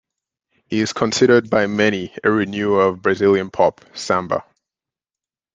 [0.65, 4.43] He is considered by many a renewer of Brazilian pop samba.